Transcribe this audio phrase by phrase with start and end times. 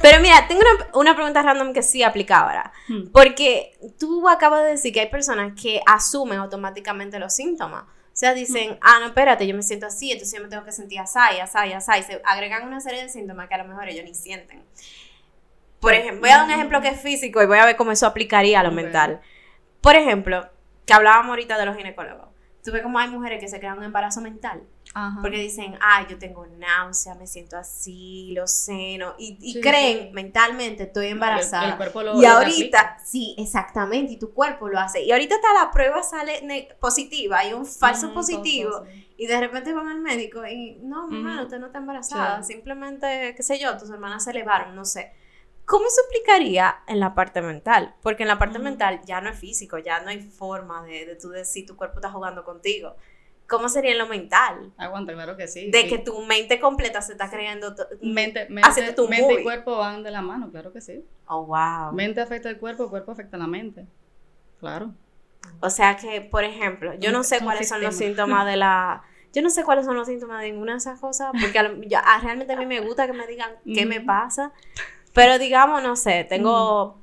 [0.00, 0.62] Pero mira, tengo
[0.94, 2.72] una, pregunta random que sí aplica ahora.
[2.88, 3.10] Hmm.
[3.12, 7.84] Porque tú acabas de decir que hay personas que asumen automáticamente los síntomas.
[7.84, 8.78] O sea, dicen, hmm.
[8.80, 11.72] ah, no, espérate, yo me siento así, entonces yo me tengo que sentir así, así,
[11.72, 11.92] así.
[11.98, 14.64] Y se agregan una serie de síntomas que a lo mejor ellos ni sienten.
[15.80, 17.92] Por ejemplo, voy a dar un ejemplo que es físico y voy a ver cómo
[17.92, 19.20] eso aplicaría a lo mental.
[19.80, 20.48] Por ejemplo,
[20.84, 22.28] que hablábamos ahorita de los ginecólogos.
[22.62, 24.62] Tú ves como hay mujeres que se crean un embarazo mental.
[25.22, 29.14] Porque dicen, ay, yo tengo náusea, me siento así, lo seno.
[29.18, 31.78] Y, creen mentalmente, estoy embarazada.
[32.16, 35.02] y ahorita, sí, exactamente, y tu cuerpo lo hace.
[35.02, 38.82] Y ahorita está la prueba sale positiva, hay un falso positivo.
[39.16, 42.42] Y de repente van al médico y, no, mamá, usted no está embarazada.
[42.42, 45.12] Simplemente, qué sé yo, tus hermanas se elevaron, no sé.
[45.66, 47.94] ¿Cómo se explicaría en la parte mental?
[48.02, 51.14] Porque en la parte mental ya no es físico, ya no hay forma de, de
[51.14, 52.96] tú decir tu cuerpo está jugando contigo.
[53.50, 54.72] ¿Cómo sería en lo mental?
[54.76, 55.72] Aguanta, claro que sí.
[55.72, 57.74] De que tu mente completa se está creando.
[58.00, 61.04] Mente, mente, tu mente y cuerpo van de la mano, claro que sí.
[61.26, 61.92] Oh, wow.
[61.92, 63.88] Mente afecta el cuerpo, el cuerpo afecta la mente.
[64.60, 64.94] Claro.
[65.58, 69.02] O sea que, por ejemplo, yo no sé cuáles son los síntomas de la.
[69.32, 72.56] Yo no sé cuáles son los síntomas de ninguna de esas cosas, porque realmente a
[72.56, 74.52] mí me gusta que me digan qué me pasa.
[75.12, 76.98] Pero digamos, no sé, tengo,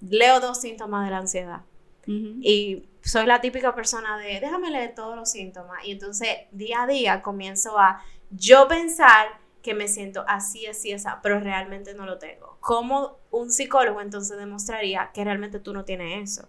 [0.00, 1.62] leo dos síntomas de la ansiedad.
[2.06, 5.84] Y soy la típica persona de, déjame leer todos los síntomas.
[5.84, 9.28] Y entonces, día a día, comienzo a yo pensar
[9.62, 12.58] que me siento así, así, así, pero realmente no lo tengo.
[12.60, 16.48] ¿Cómo un psicólogo entonces demostraría que realmente tú no tienes eso?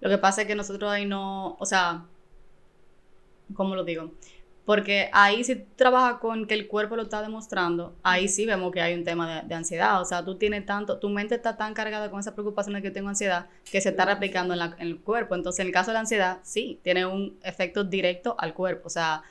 [0.00, 2.06] Lo que pasa es que nosotros ahí no, o sea,
[3.54, 4.12] ¿cómo lo digo?
[4.70, 8.80] Porque ahí si trabaja con que el cuerpo lo está demostrando, ahí sí vemos que
[8.80, 10.00] hay un tema de, ansiedad.
[10.00, 12.92] O sea, tú tienes tanto, tu mente está tan cargada con esa preocupación de que
[12.92, 15.34] tengo ansiedad que se está replicando en, el cuerpo.
[15.34, 18.86] Entonces, en el caso de la ansiedad, sí, tiene un efecto directo al cuerpo.
[18.86, 19.24] O sea,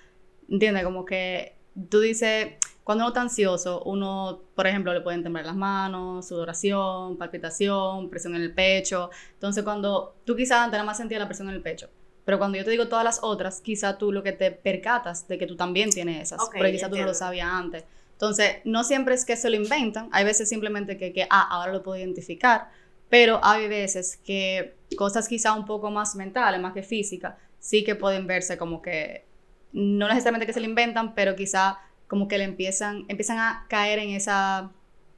[0.50, 0.84] ¿entiendes?
[0.84, 1.56] Como que
[1.90, 7.16] tú dices, cuando uno está ansioso, uno, por ejemplo, le pueden temblar las manos, sudoración,
[7.16, 9.10] palpitación, presión en el pecho.
[9.36, 11.90] Entonces, cuando tú quizás antes nada más sentías la presión en el pecho
[12.30, 15.40] pero cuando yo te digo todas las otras, quizá tú lo que te percatas de
[15.40, 17.86] que tú también tienes esas, porque quizá tú no lo sabías antes.
[18.12, 21.74] Entonces, no siempre es que se lo inventan, hay veces simplemente que, que, ah, ahora
[21.74, 22.70] lo puedo identificar,
[23.10, 27.96] pero hay veces que cosas quizá un poco más mentales, más que físicas, sí que
[27.96, 29.26] pueden verse como que,
[29.74, 33.98] no necesariamente que se lo inventan, pero quizá como que le empiezan, empiezan a caer
[33.98, 34.70] en esa...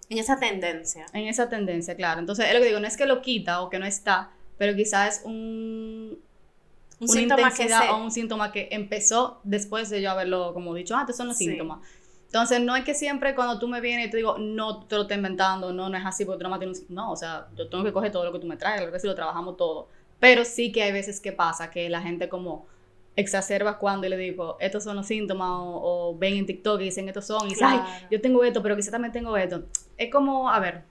[0.07, 1.07] En esa tendencia.
[1.11, 2.21] En esa tendencia, claro.
[2.21, 4.73] Entonces, es lo que digo, no es que lo quita o que no está, pero
[4.77, 6.17] quizá es un,
[7.01, 10.73] un una síntoma intensidad que o un síntoma que empezó después de yo haberlo como
[10.75, 11.79] dicho, ah, estos son los síntomas.
[12.27, 15.01] Entonces, no es que siempre cuando tú me vienes y te digo, no te lo
[15.01, 16.95] estoy inventando, no, no es así porque tú no tienes un...
[16.95, 18.99] No, o sea, yo tengo que coger todo lo que tú me traes, claro que
[18.99, 19.89] sí lo trabajamos todo.
[20.19, 22.67] Pero sí que hay veces que pasa que la gente como
[23.17, 27.25] exacerba cuando le digo, estos son los síntomas, o, ven en TikTok y dicen, estos
[27.25, 27.79] son, y dicen, ay,
[28.09, 29.63] yo tengo esto, pero quizá también tengo esto.
[29.97, 30.83] Es como, a ver,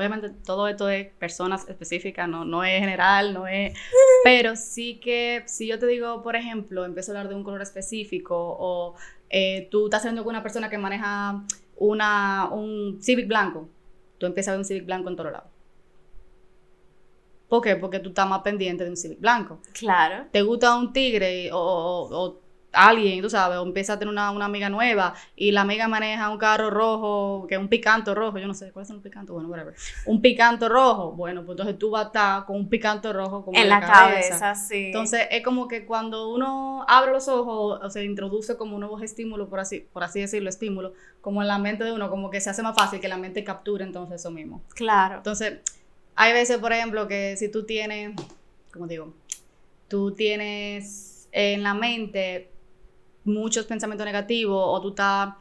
[0.00, 3.74] Obviamente todo esto es personas específicas, no, no es general, no es...
[4.24, 7.60] Pero sí que si yo te digo, por ejemplo, empiezo a hablar de un color
[7.60, 8.94] específico o
[9.28, 11.44] eh, tú estás haciendo con una persona que maneja
[11.76, 13.68] una, un Civic blanco,
[14.16, 15.50] tú empiezas a ver un Civic blanco en todos lados.
[17.46, 17.76] ¿Por qué?
[17.76, 19.60] Porque tú estás más pendiente de un Civic blanco.
[19.74, 20.28] Claro.
[20.30, 22.40] ¿Te gusta un tigre o, o
[22.72, 26.38] alguien, tú sabes, o empieza a tener una, amiga nueva y la amiga maneja un
[26.38, 29.34] carro rojo, que es un picanto rojo, yo no sé, ¿cuáles son los picantos?
[29.34, 29.74] Bueno, whatever.
[30.06, 33.58] Un picanto rojo, bueno, pues entonces tú vas a estar con un picanto rojo como
[33.58, 34.54] en, la, cabeza.
[34.54, 34.86] sí.
[34.86, 39.48] Entonces es como que cuando uno abre los ojos o se introduce como nuevos estímulos,
[39.48, 42.50] por así, por así decirlo, estímulos, como en la mente de uno, como que se
[42.50, 44.62] hace más fácil que la mente capture entonces eso mismo.
[44.74, 45.16] Claro.
[45.16, 45.60] Entonces,
[46.14, 48.14] hay veces, por ejemplo, que si tú tienes,
[48.72, 49.14] como digo,
[49.88, 52.50] tú tienes en la mente
[53.24, 55.34] muchos pensamientos negativos o tú estás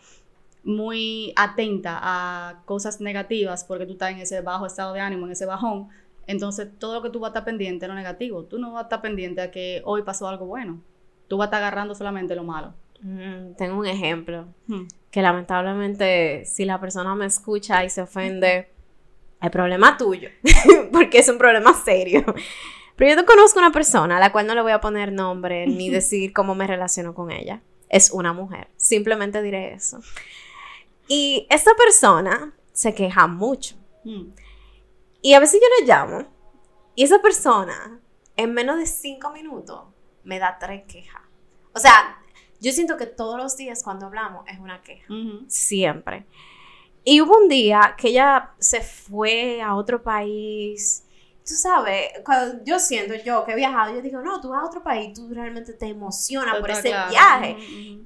[0.64, 5.32] muy atenta a cosas negativas porque tú estás en ese bajo estado de ánimo, en
[5.32, 5.90] ese bajón,
[6.28, 8.44] entonces todo lo que tú vas a estar pendiente es lo negativo.
[8.44, 10.80] Tú no vas a estar pendiente a que hoy pasó algo bueno.
[11.28, 12.76] Tú vas a estar agarrando solamente lo malo.
[13.02, 14.84] Mm, tengo un ejemplo hmm.
[15.10, 18.70] que lamentablemente si la persona me escucha y se ofende,
[19.42, 20.30] el problema tuyo,
[20.92, 22.24] porque es un problema serio.
[22.96, 25.66] Pero yo no conozco una persona a la cual no le voy a poner nombre
[25.66, 28.70] ni decir cómo me relaciono con ella es una mujer.
[28.78, 30.00] Simplemente diré eso.
[31.08, 33.76] Y esta persona se queja mucho.
[34.04, 34.30] Hmm.
[35.22, 36.26] Y a veces yo le llamo
[36.96, 38.00] y esa persona
[38.36, 39.84] en menos de cinco minutos
[40.24, 41.22] me da tres quejas.
[41.74, 42.22] O sea,
[42.62, 45.14] yo siento que todos los días cuando hablamos es una queja.
[45.48, 46.26] Siempre.
[47.04, 51.06] Y hubo un día que ella se fue a otro país
[51.50, 54.66] tú sabes, cuando yo siento yo que he viajado, yo digo, no, tú vas a
[54.68, 57.58] otro país, tú realmente te emocionas por ese viaje.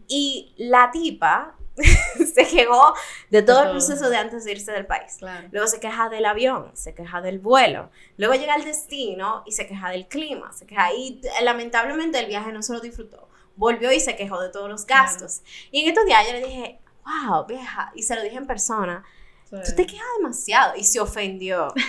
[0.08, 2.94] Y la tipa se quejó
[3.30, 5.18] de todo el proceso de antes de irse del país.
[5.20, 5.50] Claro.
[5.52, 7.90] Luego se queja del avión, se queja del vuelo.
[8.16, 10.54] Luego llega al destino y se queja del clima.
[10.54, 13.28] Se queja y lamentablemente el viaje no se lo disfrutó.
[13.58, 15.42] Volvió y se quejó de todos los gastos.
[15.70, 19.04] Y en estos días yo le dije, wow, vieja, y se lo dije en persona,
[19.50, 20.78] tú te quejas demasiado.
[20.78, 21.74] Y se ofendió.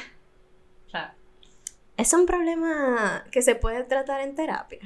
[0.91, 1.13] Claro.
[1.97, 4.81] Es un problema que se puede tratar en terapia.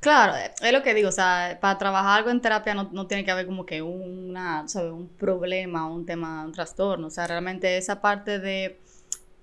[0.00, 3.24] Claro, es lo que digo, o sea, para trabajar algo en terapia no, no tiene
[3.24, 4.92] que haber como que una, ¿sabes?
[4.92, 8.78] un problema, un tema, un trastorno, o sea, realmente esa parte de,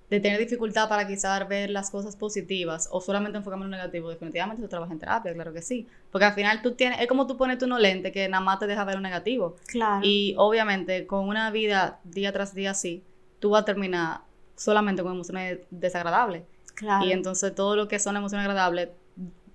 [0.08, 4.08] de tener dificultad para quizás ver las cosas positivas o solamente enfocarme en lo negativo,
[4.08, 7.26] definitivamente tú trabajas en terapia, claro que sí, porque al final tú tienes, es como
[7.26, 9.56] tú pones tu no lente que nada más te deja ver lo negativo.
[9.66, 10.00] Claro.
[10.02, 13.02] Y obviamente con una vida día tras día así,
[13.38, 14.20] tú vas a terminar
[14.56, 16.44] solamente con emociones desagradables.
[16.74, 17.04] Claro.
[17.04, 18.90] Y entonces todo lo que son emociones agradables,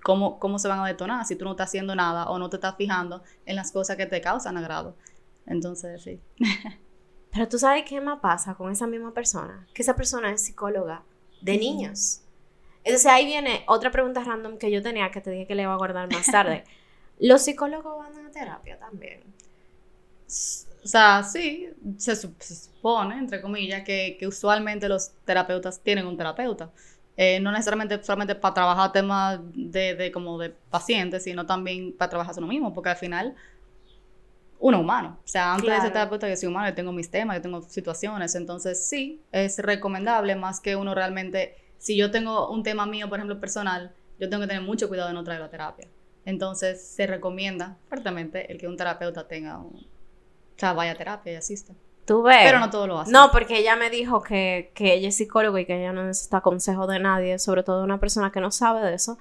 [0.02, 2.56] ¿cómo, ¿cómo se van a detonar si tú no estás haciendo nada o no te
[2.56, 4.96] estás fijando en las cosas que te causan agrado?
[5.46, 6.20] Entonces, sí.
[7.32, 11.02] Pero tú sabes qué más pasa con esa misma persona, que esa persona es psicóloga
[11.40, 12.22] de niños.
[12.82, 15.72] Entonces ahí viene otra pregunta random que yo tenía que te dije que le iba
[15.72, 16.64] a guardar más tarde.
[17.20, 19.22] ¿Los psicólogos van a terapia también?
[20.82, 21.68] O sea, sí,
[21.98, 26.70] se supone, entre comillas, que, que usualmente los terapeutas tienen un terapeuta.
[27.22, 32.08] Eh, no necesariamente solamente para trabajar temas de, de como de pacientes, sino también para
[32.08, 33.34] trabajar uno mismo, porque al final
[34.58, 35.18] uno es humano.
[35.22, 37.60] O sea, antes de ser terapeuta yo soy humano, yo tengo mis temas, yo tengo
[37.60, 38.34] situaciones.
[38.36, 43.18] Entonces, sí, es recomendable más que uno realmente, si yo tengo un tema mío, por
[43.18, 45.88] ejemplo, personal, yo tengo que tener mucho cuidado de no traerlo a terapia.
[46.24, 51.34] Entonces, se recomienda fuertemente el que un terapeuta tenga un, o sea, vaya a terapia
[51.34, 51.74] y asista.
[52.10, 52.38] Tú ves.
[52.42, 53.12] Pero no todo lo hace.
[53.12, 56.40] No, porque ella me dijo que, que ella es psicóloga y que ella no necesita
[56.40, 59.16] consejo de nadie, sobre todo de una persona que no sabe de eso.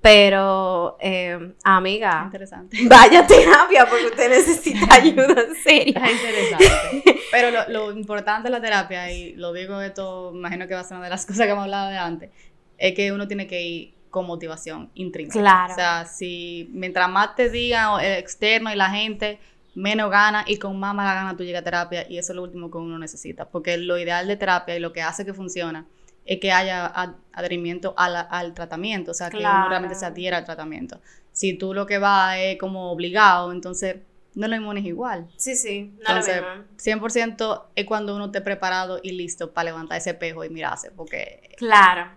[0.00, 2.78] Pero, eh, amiga, Interesante.
[2.88, 5.34] vaya a terapia porque usted necesita ayuda
[5.64, 6.04] seria.
[6.06, 7.20] Es interesante.
[7.32, 10.84] Pero lo, lo importante de la terapia, y lo digo esto, imagino que va a
[10.84, 12.30] ser una de las cosas que hemos hablado de antes,
[12.78, 15.40] es que uno tiene que ir con motivación intrínseca.
[15.40, 15.72] Claro.
[15.72, 19.40] O sea, si mientras más te digan el externo y la gente,
[19.74, 22.42] menos gana y con más mala gana tú llegas a terapia y eso es lo
[22.42, 23.46] último que uno necesita.
[23.48, 25.86] Porque lo ideal de terapia y lo que hace que funciona
[26.26, 30.44] es que haya ad- adherimiento al tratamiento, o sea, que uno realmente se adhiera al
[30.44, 31.00] tratamiento.
[31.32, 33.96] Si tú lo que vas es como obligado, entonces
[34.34, 35.26] no lo inmunes igual.
[35.36, 36.64] Sí, sí, no Entonces, lo mismo.
[36.76, 41.54] 100% es cuando uno esté preparado y listo para levantar ese espejo y mirarse, porque
[41.56, 42.10] Claro.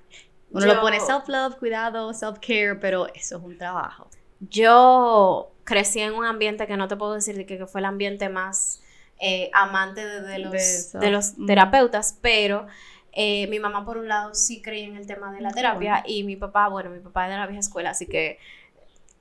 [0.51, 4.09] uno Yo- lo pone self-love, cuidado, self-care, pero eso es un trabajo.
[4.41, 7.85] Yo crecí en un ambiente que no te puedo decir de que, que fue el
[7.85, 8.81] ambiente más
[9.19, 11.45] eh, amante de, de los, De de, los Ujú.
[11.47, 12.67] terapeutas, pero
[13.13, 16.05] eh, mi mamá por un lado sí creía en el tema de la terapia bueno.
[16.07, 18.39] y mi papá, bueno, mi papá es de la vieja escuela, así que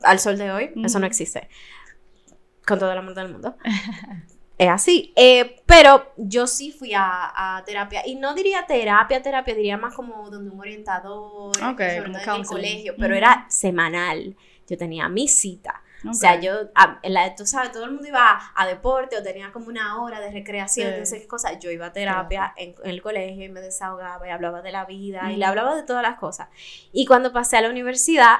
[0.03, 1.07] al sol de hoy eso no Ujú.
[1.07, 1.49] existe,
[2.67, 3.57] con todo el amor del mundo.
[4.59, 9.55] Es así, Eh, pero yo sí fui a, a terapia y no diría terapia, terapia,
[9.55, 13.19] diría más como donde un orientador, Ok, sobre todo en el colegio, pero Ujú.
[13.19, 14.37] era semanal.
[14.69, 15.83] Yo tenía mi cita.
[16.05, 16.15] O Ok.
[16.15, 19.23] sea, yo, a- en la, tú sabes, todo el mundo iba a, a deporte o
[19.23, 21.07] tenía como una hora de recreación, Sí.
[21.07, 21.59] sé qué cosa.
[21.59, 24.85] Yo iba a terapia en, en el colegio y me desahogaba y hablaba de la
[24.85, 25.39] vida y Ujú.
[25.39, 26.49] le hablaba de todas las cosas.
[26.93, 28.39] Y cuando pasé a la universidad,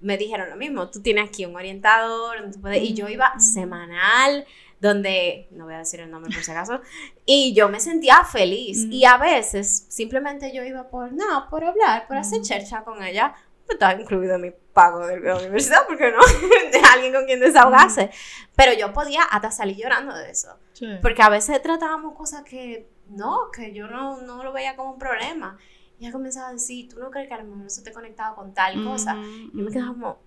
[0.00, 0.90] me dijeron lo mismo.
[0.90, 4.44] Tú tienes aquí un orientador, puedes- y yo iba semanal,
[4.80, 6.80] donde, no voy a decir el nombre por si acaso,
[7.24, 8.84] y yo me sentía feliz.
[8.84, 8.92] Ujú.
[8.92, 13.34] Y a veces simplemente yo iba por, no, por hablar, por hacer chercha con ella.
[13.64, 16.18] Pues estaba incluido en mi pago de la universidad, porque no,
[16.70, 18.10] de alguien con quien desahogarse.
[18.54, 20.58] Pero yo podía hasta salir llorando de eso.
[20.74, 20.86] Sí.
[21.00, 24.98] Porque a veces tratábamos cosas que no, que yo no, no lo veía como un
[24.98, 25.56] problema.
[25.98, 28.36] Y ella comenzaba a decir, ¿tú no crees que a lo mejor eso te conectaba
[28.36, 29.14] con tal cosa?
[29.14, 29.72] Y me ujú.
[29.72, 30.18] quedaba como,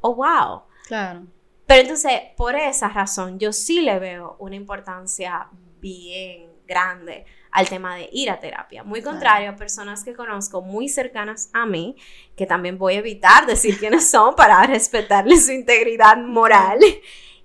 [0.00, 0.62] oh, wow.
[0.88, 1.26] Claro.
[1.64, 5.48] Pero entonces, por esa razón, yo sí le veo una importancia
[5.80, 8.82] bien grande al tema de ir a terapia.
[8.82, 9.12] Muy Claro.
[9.12, 11.96] contrario a personas que conozco muy cercanas a mí,
[12.36, 16.80] que también voy a evitar decir quiénes son para respetarles su integridad moral,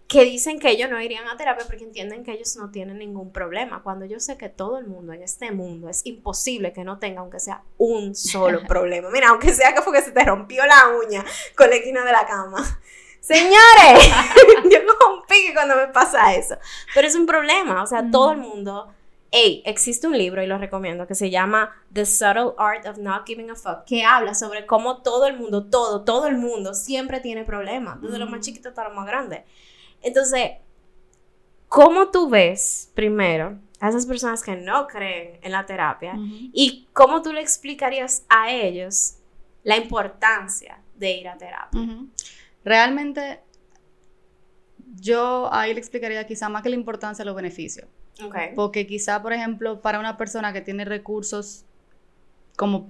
[0.07, 3.31] que dicen que ellos no irían a terapia porque entienden que ellos no tienen ningún
[3.31, 6.97] problema, cuando yo sé que todo el mundo en este mundo es imposible que no
[6.97, 9.09] tenga aunque sea un solo problema.
[9.11, 11.23] Mira, aunque sea que fue que se te rompió la uña
[11.55, 12.79] con la esquina de la cama.
[13.19, 14.09] Señores,
[14.71, 16.57] yo cojo un pique cuando me pasa eso.
[16.95, 18.11] Pero es un problema, o sea, Mm.
[18.11, 18.91] todo el mundo...
[19.31, 23.27] Hey, existe un libro y lo recomiendo que se llama The Subtle Art of Not
[23.27, 27.19] Giving a Fuck, que habla sobre cómo todo el mundo, todo, todo el mundo siempre
[27.19, 29.43] tiene problemas, desde lo más chiquito hasta lo más grande.
[30.01, 30.53] Entonces,
[31.67, 37.21] ¿cómo tú ves primero a esas personas que no creen en la terapia y cómo
[37.21, 39.17] tú le explicarías a ellos
[39.63, 41.81] la importancia de ir a terapia?
[42.65, 43.41] Realmente,
[44.95, 47.87] yo ahí le explicaría quizá más que la importancia de los beneficios.
[48.21, 48.53] Okay.
[48.55, 51.65] Porque quizá, por ejemplo, para una persona que tiene recursos
[52.57, 52.89] como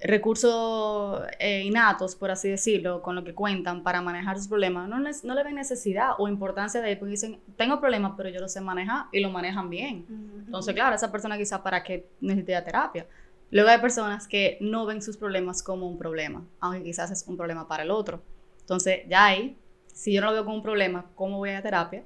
[0.00, 4.98] recursos eh, innatos, por así decirlo, con lo que cuentan para manejar sus problemas, no,
[4.98, 8.60] no le ven necesidad o importancia de porque dicen, tengo problemas, pero yo lo sé
[8.60, 10.06] manejar y lo manejan bien.
[10.46, 13.06] Entonces, claro, esa persona quizá para qué necesita terapia.
[13.50, 17.36] Luego hay personas que no ven sus problemas como un problema, aunque quizás es un
[17.36, 18.22] problema para el otro.
[18.60, 19.56] Entonces, ya ahí,
[19.92, 22.04] si yo no lo veo como un problema, ¿cómo voy a terapia?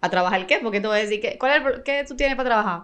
[0.00, 0.58] ¿A trabajar qué?
[0.62, 2.82] Porque tú vas a decir, ¿qué, cuál es ¿qué tú tienes para trabajar?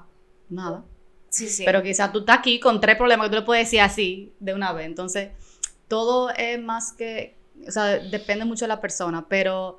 [0.48, 0.84] Nada.
[1.28, 1.64] Sí, sí.
[1.64, 4.54] Pero quizás tú estás aquí con tres problemas que tú le puedes decir así de
[4.54, 4.86] una vez.
[4.86, 5.30] Entonces,
[5.88, 9.78] todo es más que, o sea, depende mucho de la persona, pero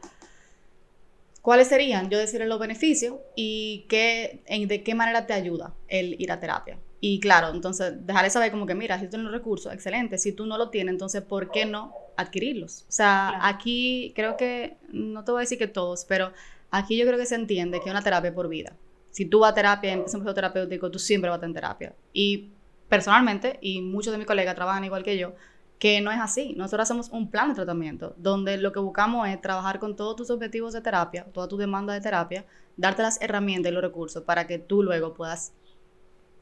[1.42, 2.10] ¿cuáles serían?
[2.10, 6.39] Yo decirle los beneficios y qué, en, de qué manera te ayuda el ir a
[6.39, 6.77] terapia.
[7.00, 10.18] Y claro, entonces dejarle saber como que, mira, si tú tienes los recursos, excelente.
[10.18, 12.86] Si tú no lo tienes, entonces, ¿por qué no adquirirlos?
[12.89, 16.34] O sea, aquí creo que, no te voy a decir que todos, pero
[16.77, 18.75] aquí yo creo que se entiende que es una terapia por vida
[19.15, 21.96] si tú vas a terapia, en un terapéutico, tú siempre vas a estar en terapia.
[22.12, 22.50] Y
[22.89, 25.36] personalmente, y muchos de mis colegas trabajan igual que yo,
[25.79, 26.53] que no es así.
[26.58, 30.29] Nosotros hacemos un plan de tratamiento donde lo que buscamos es trabajar con todos tus
[30.32, 32.44] objetivos de terapia, toda tu demanda de terapia,
[32.75, 35.53] darte las herramientas y los recursos para que tú luego puedas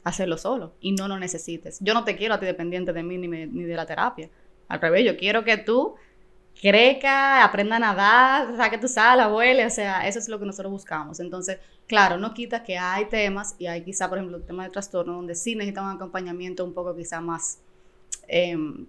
[0.04, 1.78] hacerlo solo y no lo necesites.
[1.80, 4.32] Yo no te quiero a ti dependiente de mí ni, ni de la terapia.
[4.68, 5.94] Al revés, yo quiero que tú
[6.64, 10.72] creca, aprenda a nadar, saque tu sala, vuele, o sea, eso es lo que nosotros
[10.72, 11.20] buscamos.
[11.20, 14.70] Entonces, claro, no quita que hay temas, y hay quizá, por ejemplo, el tema de
[14.70, 17.60] trastorno, donde sí necesitan un acompañamiento un poco quizá más
[18.30, 18.86] em,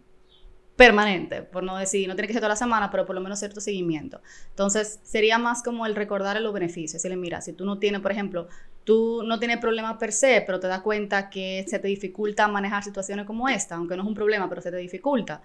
[0.76, 3.40] permanente, por no decir, no tiene que ser toda la semana, pero por lo menos
[3.40, 4.20] cierto seguimiento.
[4.50, 8.12] Entonces, sería más como el recordar los beneficios, decirle, mira, si tú no tienes, por
[8.12, 8.46] ejemplo,
[8.84, 12.84] tú no tienes problemas per se, pero te das cuenta que se te dificulta manejar
[12.84, 15.42] situaciones como esta, aunque no es un problema, pero se te dificulta,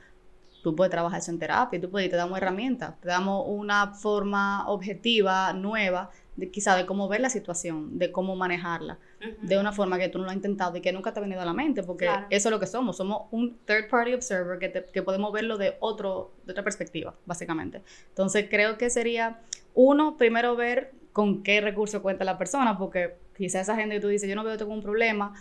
[0.62, 4.68] tú puedes trabajar eso en terapia, tú puedes, te damos herramientas, te damos una forma
[4.68, 8.98] objetiva, nueva, de quizá de cómo ver la situación, de cómo manejarla,
[9.42, 11.42] de una forma que tú no lo has intentado y que nunca te ha venido
[11.42, 14.86] a la mente, porque eso es lo que somos, somos un third party observer que,
[14.92, 17.82] que podemos verlo de, otro, de otra perspectiva, básicamente.
[18.10, 19.42] Entonces creo que sería,
[19.74, 24.08] uno, primero ver con qué recurso cuenta la persona, porque quizá esa gente que tú
[24.08, 25.34] dices, yo no veo tengo un problema,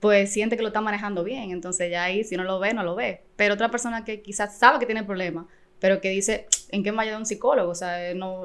[0.00, 1.50] pues siente que lo está manejando bien.
[1.50, 3.22] Entonces ya ahí, si no lo ve, no lo ve.
[3.36, 5.46] Pero otra persona que quizás sabe que tiene problemas,
[5.80, 7.70] pero que dice, ¿en qué me ayuda un psicólogo?
[7.70, 8.44] O sea, no,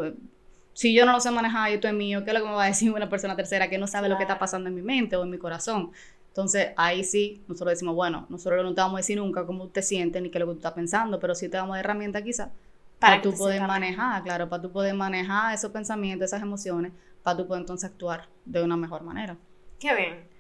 [0.73, 2.55] si yo no lo sé manejar y esto es mío, ¿qué es lo que me
[2.55, 4.81] va a decir una persona tercera que no sabe lo que está pasando en mi
[4.81, 5.91] mente o en mi corazón?
[6.29, 9.83] Entonces ahí sí, nosotros decimos, bueno, nosotros no te vamos a decir nunca cómo te
[9.83, 12.49] sientes ni qué es lo que tú estás pensando, pero sí te damos herramientas quizás
[12.97, 16.91] para, tú poder manejar, claro, para tú poder manejar esos pensamientos, esas emociones,
[17.21, 19.37] para tú poder entonces actuar de una mejor manera.
[19.79, 20.32] Qué bien.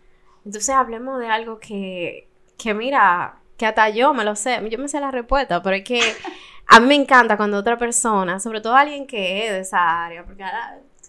[0.45, 4.87] Entonces hablemos de algo que, que mira, que hasta yo me lo sé, yo me
[4.87, 6.01] sé la respuesta, pero es que
[6.67, 10.23] a mí me encanta cuando otra persona, sobre todo alguien que es de esa área,
[10.25, 10.43] porque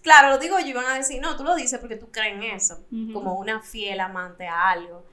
[0.05, 2.35] claro, lo digo yo y van a decir, no, tú lo dices porque tú crees
[2.35, 5.03] en eso, como una fiel amante a algo,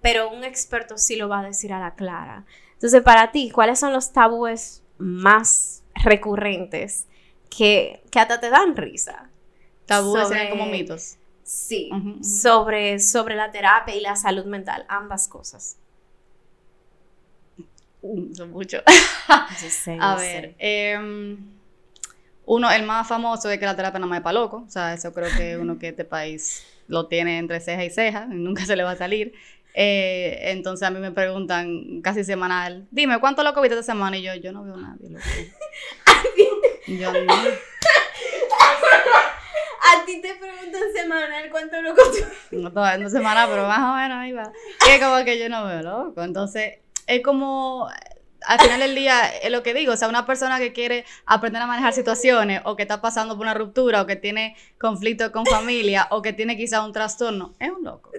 [0.00, 2.46] pero un experto sí lo va a decir a la clara.
[2.72, 7.06] Entonces, para ti, ¿cuáles son los tabúes más recurrentes
[7.50, 9.28] que, que hasta te dan risa?
[9.84, 11.17] Tabúes como mitos.
[11.48, 11.88] Sí,
[12.20, 15.78] Sobre, sobre la terapia y la salud mental, ambas cosas.
[18.02, 18.82] Uh, son muchos.
[19.98, 21.38] a ver, em,
[22.44, 24.64] uno, el más famoso es que la terapia no más es para loco.
[24.66, 28.28] O sea, eso creo que uno que este país lo tiene entre ceja y ceja
[28.30, 29.32] y nunca se le va a salir.
[29.72, 34.18] Eh, entonces a mí me preguntan casi semanal, dime, ¿cuánto loco viste esta semana?
[34.18, 35.24] Y yo, yo no veo a nadie loco.
[36.88, 37.32] yo no.
[39.90, 42.02] A ti te preguntan semanal cuánto loco
[42.50, 42.56] tú.
[42.56, 44.52] No, no semanal, pero más o menos ahí va.
[44.86, 46.22] Y es como que yo no veo loco.
[46.22, 47.88] Entonces, es como
[48.46, 51.60] al final del día es lo que digo, o sea, una persona que quiere aprender
[51.62, 55.44] a manejar situaciones o que está pasando por una ruptura o que tiene conflicto con
[55.46, 58.10] familia o que tiene quizá un trastorno, es un loco.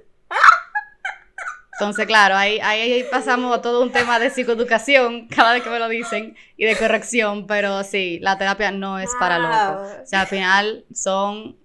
[1.80, 5.80] Entonces, claro, ahí, ahí pasamos a todo un tema de psicoeducación cada vez que me
[5.80, 9.88] lo dicen y de corrección, pero sí, la terapia no es para locos.
[10.04, 11.58] O sea, al final son,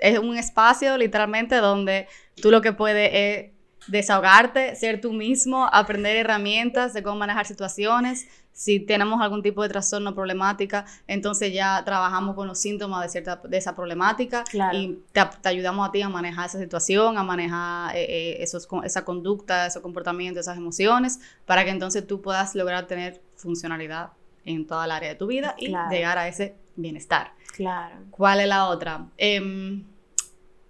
[0.00, 2.08] es un espacio literalmente donde
[2.40, 3.50] tú lo que puedes es
[3.86, 8.28] desahogarte, ser tú mismo, aprender herramientas de cómo manejar situaciones.
[8.52, 13.40] Si tenemos algún tipo de trastorno problemática, entonces ya trabajamos con los síntomas de, cierta,
[13.42, 18.04] de esa problemática y te, ayudamos a ti a manejar esa situación, a manejar eh,
[18.08, 23.22] eh, esos, esa conducta, esos comportamientos, esas emociones, para que entonces tú puedas lograr tener
[23.36, 24.10] funcionalidad
[24.44, 27.32] en toda el área de tu vida y llegar a ese bienestar.
[27.54, 27.96] Claro.
[28.10, 29.06] ¿Cuál es la otra?
[29.16, 29.84] Em,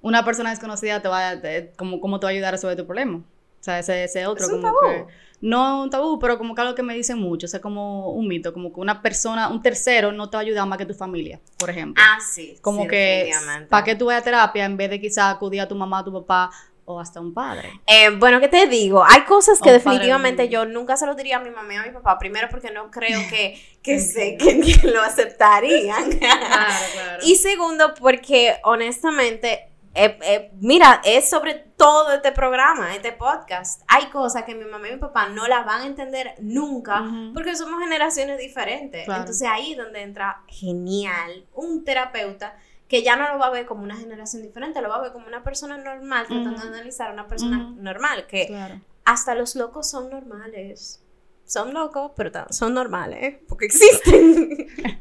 [0.02, 1.40] una persona desconocida te va a,
[1.76, 3.19] ¿cómo, ¿cómo te va a ayudar a resolver tu problema?
[3.19, 5.07] O sea, ese, ese otro Es un como tabú.
[5.07, 5.07] que
[5.42, 8.28] no un tabú, pero como que algo que me dicen mucho, o sea, como un
[8.28, 10.95] mito, como que una persona, un tercero no te va a ayudar más que tu
[10.95, 12.02] familia, por ejemplo.
[12.07, 12.59] Ah, sí.
[12.61, 13.30] como sí, que
[13.69, 16.04] para que tú vayas a terapia en vez de quizás acudir a tu mamá, a
[16.04, 16.50] tu papá
[16.85, 17.71] o hasta un padre.
[17.87, 19.04] Eh, bueno, ¿qué te digo?
[19.04, 21.90] Hay cosas que definitivamente yo nunca se lo diría a mi mamá y a mi
[21.90, 22.19] papá.
[22.19, 26.11] Primero porque no creo que, que, se, que, que lo aceptarían.
[26.11, 27.23] claro.
[27.23, 33.82] y segundo porque honestamente, eh, eh, mira, es sobre todo este programa, este podcast.
[33.88, 37.04] Hay cosas que mi mamá y mi papá no las van a entender nunca
[37.35, 39.04] porque somos generaciones diferentes.
[39.04, 39.23] Claro.
[39.23, 42.56] Entonces ahí es donde entra genial un terapeuta
[42.88, 45.12] que ya no lo va a ver como una generación diferente, lo va a ver
[45.12, 48.80] como una persona normal, tratando de analizar a una persona normal, que Claro.
[49.04, 51.00] hasta los locos son normales.
[51.44, 54.66] Son locos, pero son normales, porque existen.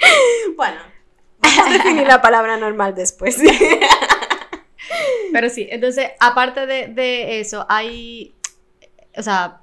[0.56, 0.80] bueno,
[1.38, 3.38] vamos a definir la palabra normal después.
[5.32, 8.34] Pero sí, entonces, aparte de, de eso, hay,
[9.16, 9.62] o sea,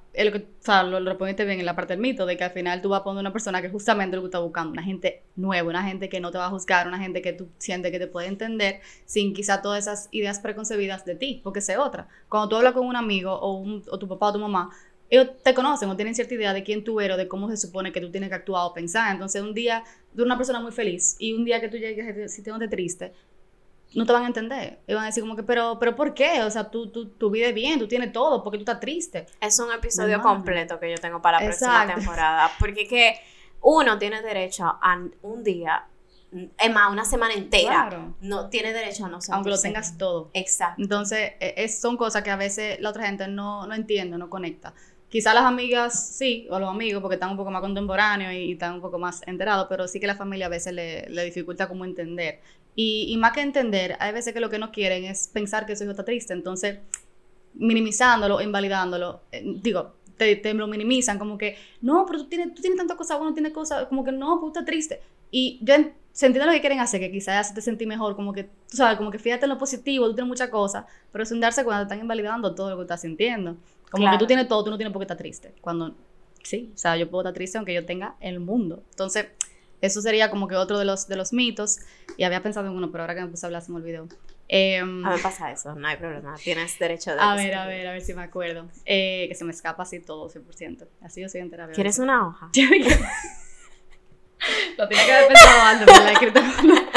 [0.86, 3.04] lo, lo bien en la parte del mito, de que al final tú vas a
[3.04, 6.20] poner una persona que justamente lo que estás buscando, una gente nueva, una gente que
[6.20, 9.34] no te va a juzgar, una gente que tú sientes que te puede entender sin
[9.34, 12.08] quizá todas esas ideas preconcebidas de ti, porque sé otra.
[12.30, 14.72] Cuando tú hablas con un amigo o, un- o tu papá o tu mamá,
[15.10, 17.56] ellos te conocen o tienen cierta idea de quién tú eres o de cómo se
[17.56, 19.14] supone que tú tienes que actuar o pensar.
[19.14, 22.68] Entonces, un día eres una persona muy feliz y un día que tú llegues sintiéndote
[22.68, 23.14] triste,
[23.96, 24.80] no te van a entender.
[24.88, 26.44] Y van a decir como que, pero, pero ¿por qué?
[26.44, 29.26] O sea, tú, tú, tu vida es bien, tú tienes todo, porque tú estás triste.
[29.42, 30.36] es un episodio Normal.
[30.36, 33.16] completo que yo tengo para la próxima temporada, porque que
[33.62, 35.86] uno tiene derecho a un día,
[36.60, 38.16] es más, una semana entera, Claro.
[38.22, 40.30] no tiene derecho a no sentirse Aunque lo tengas todo.
[40.34, 40.82] Exacto.
[40.82, 44.30] Entonces, e- es, son cosas que a veces la otra gente no, no entiende, no
[44.30, 44.74] conecta.
[45.10, 48.52] Quizá las amigas sí, o los amigos, porque están un poco más contemporáneos y, y
[48.52, 51.70] están un poco más enterados, pero sí que la familia a veces le, le dificulta
[51.70, 52.42] como entender.
[52.78, 55.76] Y, y más que entender, hay veces que lo que no quieren es pensar que
[55.76, 56.32] su hijo está triste.
[56.34, 56.78] Entonces,
[57.56, 62.62] minimizándolo, invalidándolo, eh, digo, te, te lo minimizan como que, no, pero tú tienes, tú
[62.62, 65.02] tienes tantas cosas buenas, tienes cosas, como que no, pues tú estás triste.
[65.32, 65.74] Y yo
[66.14, 68.98] se entiende lo que quieren hacer, que quizás te sentí mejor, como que, tú sabes,
[68.98, 71.94] como que fíjate en lo positivo, tú tienes muchas cosas, pero sin darse cuenta te
[71.94, 73.56] están invalidando todo lo que estás sintiendo.
[73.90, 74.18] Como Claro.
[74.18, 75.54] que tú tienes todo, tú no tienes por qué estar triste.
[75.62, 75.96] Cuando,
[76.44, 78.84] sí, o sea, yo puedo estar triste aunque yo tenga el mundo.
[78.92, 79.28] Entonces,
[79.82, 81.80] eso sería como que otro de los, de los mitos.
[82.18, 84.08] Y había pensado en uno, pero ahora que me puse a hablar se me olvidó.
[84.50, 87.20] Em, A mí pasa eso, no hay problema, tienes derecho de...
[87.20, 88.70] a ver, a ver, a ver si me acuerdo.
[88.86, 90.88] Eh, que se me escapa así todo, 100%.
[91.02, 91.76] Así yo soy en terapia.
[91.76, 92.50] ¿Quieres una hoja?
[94.78, 96.42] Lo tenía que haber pensado antes, pero la he escrito.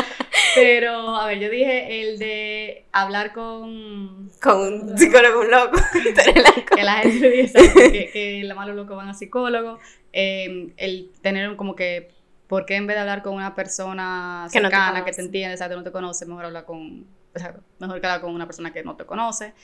[0.54, 4.28] Pero, a ver, yo dije el de hablar con...
[4.42, 5.78] Con un psicólogo, un loco.
[6.04, 9.78] La- Que la gente le dice que, que los malos locos van a psicólogo.
[10.12, 12.10] eh, el tener como que...
[12.50, 15.20] ¿Por qué en vez de hablar con una persona Que no te cercana, que te
[15.20, 17.06] entiende, exacto, no te conoce, mejor hablar con...
[17.32, 19.54] o sea, mejor que hablar con una persona que no te conoce.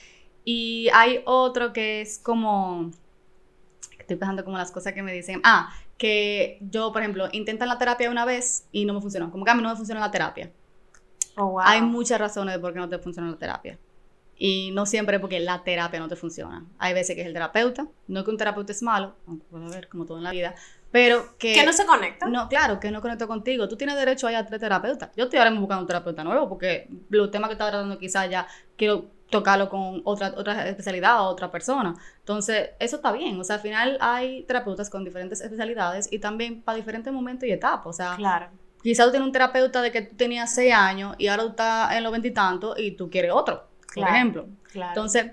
[0.45, 2.89] Y hay otro que es como...
[3.99, 5.41] Estoy pensando como las cosas que me dicen.
[5.43, 9.31] Ah, que yo, por ejemplo, intentan la terapia una vez y no me funcionó.
[9.31, 10.49] Como que a mí no me funciona la terapia.
[11.35, 11.59] Oh, wow.
[11.65, 13.77] Hay muchas razones de por qué no te funciona la terapia.
[14.37, 16.65] Y no siempre es porque la terapia no te funciona.
[16.77, 17.85] Hay veces que es el terapeuta.
[18.07, 20.55] No que un terapeuta es malo, aunque puede haber como todo en la vida.
[20.91, 21.53] Pero que...
[21.53, 22.27] Que no se conecta.
[22.27, 23.67] No, claro, que no conecto contigo.
[23.67, 25.09] Tú tienes derecho a ir a tres terapeutas.
[25.15, 28.29] Yo estoy ahora mismo buscando un terapeuta nuevo porque los temas que estaba tratando quizás
[28.29, 28.47] ya
[28.77, 31.93] quiero tocarlo con otra, otra especialidad o otra persona.
[32.19, 33.39] Entonces, eso está bien.
[33.39, 37.51] O sea, al final hay terapeutas con diferentes especialidades y también para diferentes momentos y
[37.51, 37.87] etapas.
[37.87, 38.47] O sea, Claro.
[38.81, 41.93] quizás tú tienes un terapeuta de que tú tenías seis años y ahora tú estás
[41.93, 44.47] en los veintitantos y, tú quieres otro, por ejemplo.
[44.71, 44.91] Claro.
[44.91, 45.31] Entonces,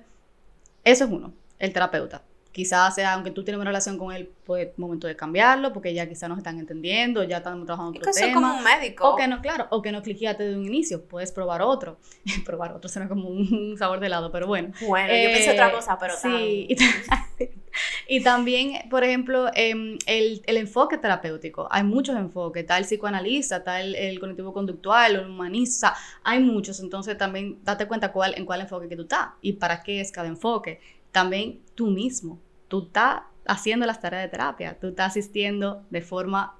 [0.82, 2.22] eso es uno, el terapeuta.
[2.54, 6.08] Quizás sea, aunque tú tienes una relación con él, pues momento de cambiarlo, porque ya
[6.08, 8.32] quizás no se están entendiendo, ya están trabajando es otro que es tema.
[8.32, 9.10] como un médico.
[9.10, 11.98] O que no, claro, o que no cliqueaste de un inicio, puedes probar otro.
[12.46, 14.68] probar otro suena como un sabor de helado, pero bueno.
[14.86, 16.68] Bueno, yo pensé Eh, otra cosa, pero sí.
[16.70, 16.76] Y,
[18.08, 21.66] y también, por ejemplo, em, el, el enfoque terapéutico.
[21.72, 22.62] Hay muchos enfoques.
[22.62, 25.96] Está el psicoanalista, está el, el cognitivo-conductual, el humanista.
[26.22, 26.78] Hay muchos.
[26.78, 30.12] Entonces, también date cuenta cuál, en cuál enfoque que tú estás y para qué es
[30.12, 30.78] cada enfoque.
[31.14, 32.40] También tú mismo.
[32.66, 34.76] Tú estás haciendo las tareas de terapia.
[34.80, 36.56] Tú estás asistiendo de forma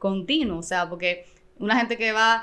[0.00, 0.58] continua.
[0.58, 1.24] O sea, porque
[1.60, 2.42] una gente que va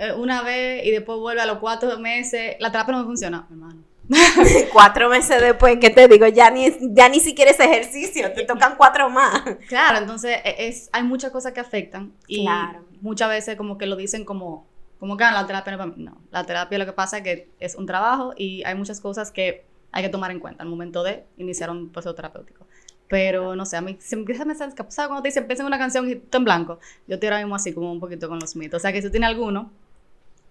[0.00, 3.80] eh, una vez y después vuelve a los cuatro meses, la terapia no funciona, hermano.
[4.72, 6.26] cuatro meses después, ¿qué te digo?
[6.26, 9.40] Ya ni, ya ni siquiera es ejercicio, te tocan cuatro más.
[9.68, 12.84] Claro, entonces e- es, hay muchas cosas que afectan y Claro.
[13.02, 14.66] muchas veces como que lo dicen como,
[14.98, 16.04] como que "Ah, la terapia no es para mí".
[16.04, 19.30] No, la terapia lo que pasa es que es un trabajo y hay muchas cosas
[19.30, 22.66] que hay que tomar en cuenta al momento de iniciar un proceso terapéutico.
[23.08, 24.90] Pero no sé, a mí se me está escapando.
[24.90, 26.78] ¿Sabes cuando te dicen empieza en una canción y tú en blanco?
[27.06, 28.78] Yo estoy ahora mismo así como un poquito con los mitos.
[28.78, 29.70] O sea que si tú tienes alguno,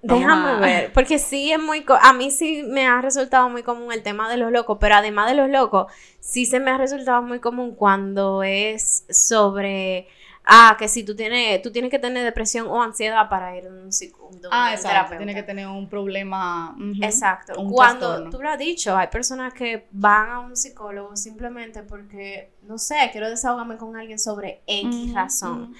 [0.01, 4.03] Déjame ver, porque sí es muy, a mí sí me ha resultado muy común el
[4.03, 7.39] tema de los locos, pero además de los locos, sí se me ha resultado muy
[7.39, 10.07] común cuando es sobre
[10.47, 13.69] ah, que si tú tienes, tú tienes que tener depresión o ansiedad para ir a
[13.69, 14.47] un psicólogo.
[14.49, 16.75] Ah, exacto, tienes que tener un problema.
[17.01, 17.53] exacto.
[17.69, 22.77] Cuando tú lo has dicho, hay personas que van a un psicólogo simplemente porque, no
[22.77, 25.75] sé, quiero desahogarme con alguien sobre X razón.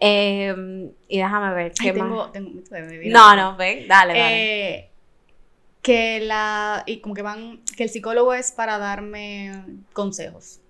[0.00, 2.08] Em, y déjame ver, ¿qué más?
[2.08, 4.74] no, no, ven, dale, dale.
[4.74, 4.90] Eh,
[5.82, 10.60] que la, y como que van, que el psicólogo es para darme consejos.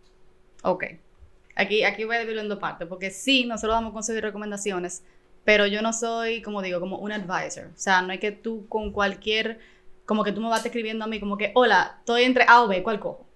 [0.63, 0.85] Ok.
[1.61, 5.03] Aquí, aquí voy a dividirlo en dos partes, porque sí, nosotros damos consejos y recomendaciones,
[5.45, 7.67] pero yo no soy, como digo, como un advisor.
[7.67, 9.59] O sea, no hay que tú con cualquier,
[10.07, 12.69] como que tú me vas escribiendo a mí, como que, hola, estoy entre A o
[12.69, 13.27] B, ¿cuál cojo?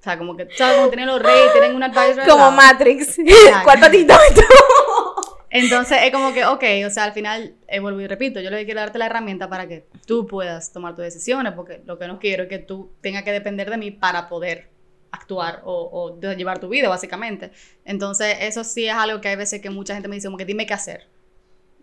[0.00, 0.76] O sea, como que, ¿sabes?
[0.76, 2.26] Como tienen los reyes, tienen un advisor.
[2.26, 3.18] Como Matrix.
[3.64, 4.14] ¿Cuál patito?
[5.50, 8.64] Entonces es como que, ok, o sea, al final, eh, vuelvo y repito, yo le
[8.64, 12.18] quiero darte la herramienta para que tú puedas tomar tus decisiones, porque lo que no
[12.18, 14.77] quiero es que tú tengas que depender de mí para poder
[15.10, 17.50] actuar o, o llevar tu vida, básicamente.
[17.84, 20.44] Entonces, eso sí es algo que hay veces que mucha gente me dice, como que
[20.44, 21.06] dime qué hacer.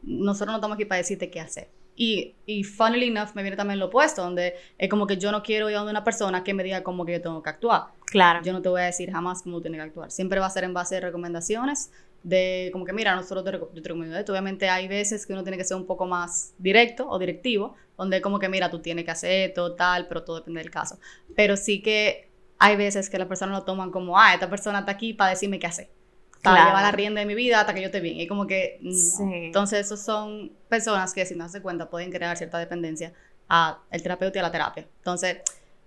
[0.03, 1.67] Nosotros no estamos aquí para decirte qué hacer.
[1.95, 5.41] Y, y funnily enough, me viene también lo opuesto, donde es como que yo no
[5.41, 7.85] quiero ir a una persona que me diga cómo que yo tengo que actuar.
[8.05, 8.41] Claro.
[8.43, 10.11] Yo no te voy a decir jamás cómo tienes que actuar.
[10.11, 13.81] Siempre va a ser en base de recomendaciones, de como que, mira, nosotros te, yo
[13.81, 14.33] te recomiendo esto.
[14.33, 18.21] Obviamente hay veces que uno tiene que ser un poco más directo o directivo, donde
[18.21, 20.99] como que, mira, tú tienes que hacer esto, tal, pero todo depende del caso.
[21.35, 24.91] Pero sí que hay veces que las personas lo toman como, ah, esta persona está
[24.91, 25.89] aquí para decirme qué hacer.
[26.41, 28.19] Para llevar la rienda de mi vida hasta que yo esté bien.
[28.19, 28.79] Y como que,
[29.19, 33.13] Entonces, esos son personas que, sin darse cuenta, pueden crear cierta dependencia
[33.47, 34.87] al terapeuta y a la terapia.
[34.97, 35.37] Entonces,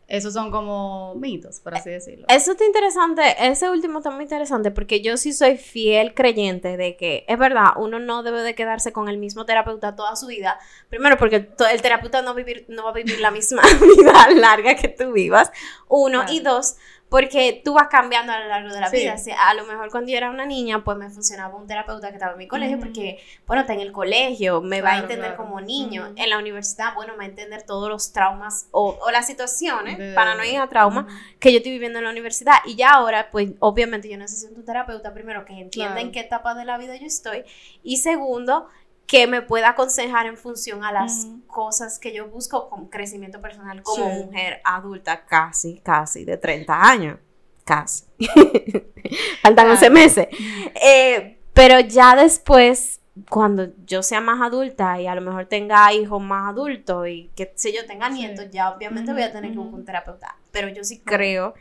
[0.08, 2.24] esos son como mitos, por así decirlo.
[2.30, 6.96] Eso está interesante, ese último está muy interesante porque yo sí soy fiel creyente de
[6.96, 10.58] que es verdad, uno no debe de quedarse con el mismo terapeuta toda su vida.
[10.88, 13.60] Primero porque el terapeuta no, vivir, no va a vivir la misma
[13.96, 15.52] vida larga que tú vivas.
[15.88, 16.24] Uno.
[16.30, 16.76] Y dos,
[17.08, 19.16] porque tú vas cambiando a lo largo de la vida.
[19.38, 22.32] a lo mejor cuando yo era una niña, pues me funcionaba un terapeuta que estaba
[22.32, 26.12] en mi colegio, porque, bueno, está en el colegio, me va a entender como niño.
[26.16, 30.34] En la universidad, bueno, me va a entender todos los traumas o, las situaciones, para
[30.34, 31.06] no ir a trauma,
[31.38, 32.56] que yo estoy viviendo en la universidad.
[32.66, 36.54] Y ya ahora, pues, obviamente yo necesito un terapeuta, primero, que entienda en qué etapa
[36.54, 37.44] de la vida yo estoy.
[37.82, 38.68] Y segundo,
[39.08, 43.82] que me pueda aconsejar en función a las cosas que yo busco con crecimiento personal
[43.82, 47.18] como mujer adulta casi, casi de 30 años.
[47.64, 48.04] Casi.
[49.42, 50.28] Faltan 11 meses.
[50.74, 56.20] Eh, pero ya después, cuando yo sea más adulta y a lo mejor tenga hijos
[56.20, 59.74] más adultos y que si yo tenga nietos, ya obviamente voy a tener que buscar
[59.74, 60.36] un terapeuta.
[60.52, 61.54] Pero yo sí creo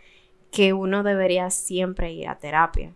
[0.52, 2.94] que uno debería siempre ir a terapia.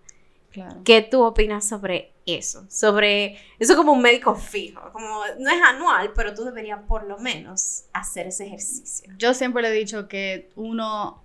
[0.84, 2.66] ¿Qué tú opinas sobre eso?
[2.70, 7.18] Sobre eso como un médico fijo, como no es anual, pero tú deberías por lo
[7.18, 9.14] menos hacer ese ejercicio.
[9.18, 11.24] Yo siempre le he dicho que uno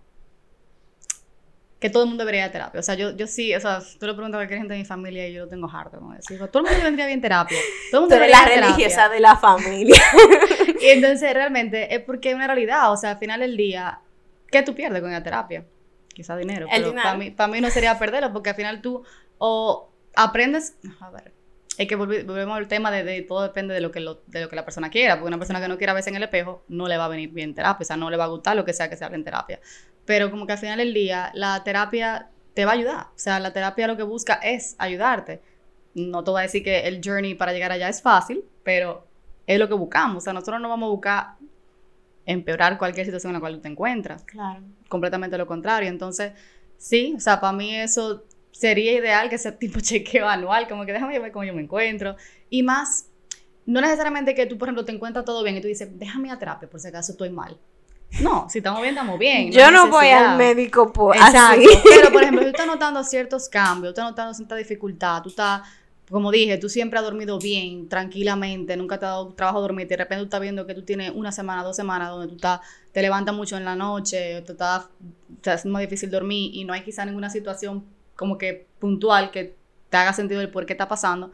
[1.78, 2.80] que todo el mundo debería ir a terapia.
[2.80, 4.86] O sea, yo, yo sí, o sea, tú le preguntas a cualquier gente de mi
[4.86, 7.58] familia y yo lo tengo harto, como decir, todo el mundo vendría bien terapia.
[7.90, 10.02] Todo el mundo la religiosa de la familia.
[10.80, 14.00] y entonces realmente es porque es una realidad, o sea, al final del día,
[14.50, 15.64] ¿qué tú pierdes con la terapia?
[16.16, 19.04] quizá dinero, pero para mí, para mí no sería perderlo, porque al final tú
[19.36, 21.32] o aprendes, a ver,
[21.78, 24.64] es que volvemos al tema de, todo depende de lo, que de lo que la
[24.64, 27.04] persona quiera, porque una persona que no quiera verse en el espejo no le va
[27.04, 28.96] a venir bien terapia, o sea, no le va a gustar lo que sea que
[28.96, 29.60] se haga en terapia.
[30.04, 33.38] Pero como que al final del día, la terapia te va a ayudar, o sea,
[33.40, 35.42] la terapia lo que busca es ayudarte.
[35.94, 39.06] No te voy a decir que el journey para llegar allá es fácil, pero
[39.46, 41.26] es lo que buscamos, o sea, nosotros no vamos a buscar
[42.24, 44.24] empeorar cualquier situación en la cual tú te encuentras.
[44.24, 44.62] Claro.
[44.88, 45.88] Completamente lo contrario.
[45.88, 46.32] Entonces,
[46.76, 48.24] sí, o sea, para mí eso
[48.58, 52.16] sería ideal que sea tipo chequeo anual, como que déjame ver cómo yo me encuentro.
[52.50, 53.06] Y más,
[53.66, 56.38] no necesariamente que tú, por ejemplo, te encuentras todo bien y tú dices, déjame a
[56.38, 57.58] terapia por si acaso estoy mal.
[58.20, 59.50] No, si estamos bien, estamos bien.
[59.50, 61.68] Yo no voy al médico por Exacto.
[61.84, 65.62] Pero, por ejemplo, tú estás notando ciertos cambios, tú estás notando cierta dificultad, tú estás
[66.08, 69.88] como dije, tú siempre has dormido bien, tranquilamente, nunca te ha dado trabajo dormir, y
[69.88, 72.60] de repente tú estás viendo que tú tienes una semana, dos semanas donde tú estás,
[72.92, 74.88] te levantas mucho en la noche, te está,
[75.42, 77.84] es más difícil dormir y no hay quizá ninguna situación
[78.16, 79.56] como que puntual que
[79.90, 81.30] te haga sentido el por qué está pasando,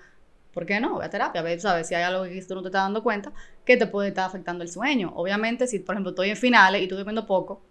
[0.53, 0.99] ¿por qué no?
[0.99, 3.33] Ve a terapia, ve, sabes, si hay algo que tú no te estás dando cuenta,
[3.65, 5.13] que te puede estar afectando el sueño.
[5.15, 7.63] Obviamente, si por ejemplo estoy en finales y tú durmiendo poco,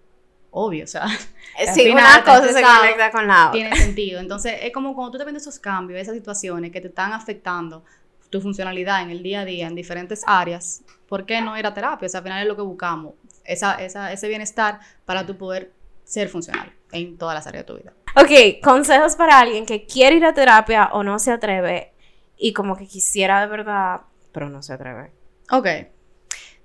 [0.51, 1.05] obvio, o sea.
[1.73, 3.51] Sí, una cosa se conecta con la otra.
[3.51, 4.19] Tiene sentido.
[4.19, 7.83] Entonces, es como cuando tú te ves esos cambios, esas situaciones que te están afectando
[8.29, 11.73] tu funcionalidad en el día a día, en diferentes áreas, ¿por qué no ir a
[11.73, 12.05] terapia?
[12.05, 15.73] O sea, al final es lo que buscamos, esa, esa, ese bienestar para tu poder
[16.05, 17.93] ser funcional en todas las áreas de tu vida.
[18.15, 21.93] Ok, consejos para alguien que quiere ir a terapia o no se atreve
[22.37, 24.01] y como que quisiera de verdad,
[24.33, 25.11] pero no se atreve.
[25.49, 25.67] Ok.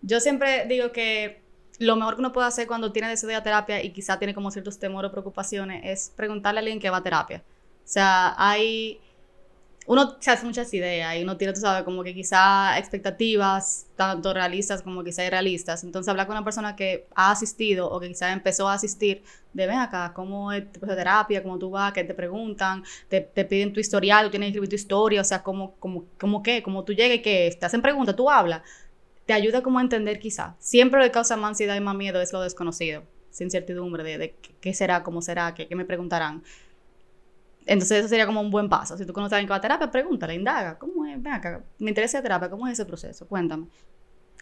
[0.03, 1.43] Yo siempre digo que
[1.79, 4.51] lo mejor que uno puede hacer cuando tiene deseo de terapia y quizá tiene como
[4.51, 7.45] ciertos temores o preocupaciones es preguntarle a alguien que va a terapia.
[7.85, 9.01] O sea, hay
[9.87, 14.35] uno se hace muchas ideas y uno tiene, tú sabes, como que quizá expectativas, tanto
[14.35, 15.85] realistas como quizá irrealistas.
[15.85, 19.23] Entonces, hablar con una persona que ha asistido o que quizá empezó a asistir,
[19.53, 21.43] de ven acá, ¿cómo es tu terapia?
[21.43, 21.93] ¿Cómo tú vas?
[21.93, 22.85] ¿Qué te preguntan?
[23.09, 24.27] ¿Te, te piden tu historial?
[24.27, 25.21] ¿Tú tienes que escribir tu historia?
[25.21, 26.63] O sea, ¿cómo, cómo, cómo qué?
[26.63, 27.57] ¿Cómo tú llegas y qué?
[27.59, 28.63] Te hacen preguntas, tú hablas.
[29.25, 30.57] Te ayuda como a entender quizá.
[30.59, 34.19] Siempre lo que causa más ansiedad y más miedo es lo desconocido, sin certidumbre de,
[34.19, 36.43] de qué será, cómo será, qué, qué me preguntarán.
[37.67, 38.97] Entonces eso sería como un buen paso.
[38.97, 41.21] Si tú conoces a alguien que va a terapia, pregúntale, indaga, ¿cómo es?
[41.21, 43.27] Ven acá, me interesa la terapia, ¿cómo es ese proceso?
[43.27, 43.67] Cuéntame.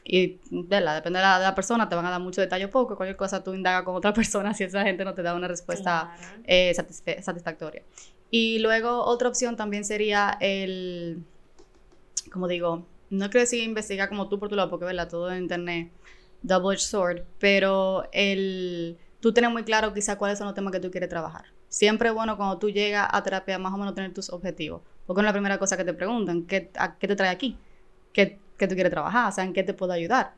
[0.05, 0.97] Y, ¿verdad?
[0.97, 2.97] Depende de la, persona, te van a dar mucho detalle o poco.
[2.97, 6.15] Cualquier cosa tú indaga con otra persona si esa gente no te da una respuesta
[6.45, 7.83] eh, satisfactoria.
[8.31, 11.25] Y luego otra opción también sería el,
[12.31, 15.09] como digo, no quiero decir investigar como tú por tu lado, porque, ¿verdad?
[15.09, 15.91] Todo en internet,
[16.43, 20.91] double-edged sword, pero el, tú tienes muy claro quizá cuáles son los temas que tú
[20.91, 21.54] quieres trabajar.
[21.75, 24.83] Siempre es bueno cuando tú llegas a terapia más o menos tener tus objetivos.
[25.09, 27.59] Porque es la primera cosa que te preguntan, ¿qué, qué te trae aquí?
[28.13, 29.29] ¿Qué, ¿Qué, tú quieres trabajar?
[29.29, 30.35] O sea, ¿en qué te puedo ayudar?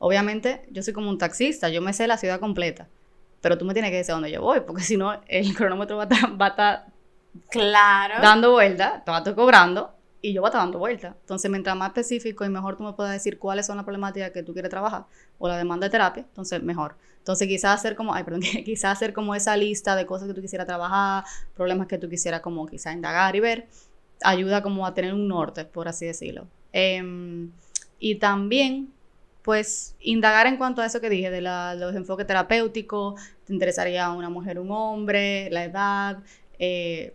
[0.00, 2.88] Obviamente, yo soy como un taxista, yo me sé la ciudad completa,
[3.40, 5.96] pero tú me tienes que decir a dónde yo voy, porque si no, el cronómetro
[5.96, 6.86] va a estar, va a estar
[7.50, 8.14] claro.
[8.20, 11.14] dando vuelta, te va a estar cobrando y yo voy a estar dando vuelta.
[11.20, 14.42] Entonces, mientras más específico y mejor tú me puedas decir cuáles son las problemáticas que
[14.42, 15.04] tú quieres trabajar
[15.38, 16.96] o la demanda de terapia, entonces mejor.
[17.20, 20.40] Entonces, quizás hacer como, ay, perdón, quizás hacer como esa lista de cosas que tú
[20.40, 23.68] quisieras trabajar, problemas que tú quisieras como quizás indagar y ver,
[24.22, 26.46] ayuda como a tener un norte, por así decirlo.
[26.72, 27.50] Em,
[27.98, 28.92] y también,
[29.42, 34.30] pues, indagar en cuanto a eso que dije, de los enfoques terapéuticos, te interesaría una
[34.30, 36.18] mujer, un hombre, la edad,
[36.58, 37.14] eh,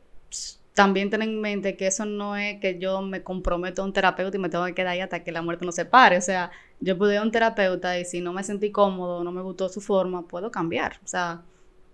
[0.75, 4.35] también ten en mente que eso no es que yo me comprometo a un terapeuta
[4.35, 6.17] y me tengo que quedar ahí hasta que la muerte nos separe.
[6.17, 9.31] O sea, yo pude ir a un terapeuta y si no me sentí cómodo, no
[9.31, 10.99] me gustó su forma, puedo cambiar.
[11.03, 11.43] O sea,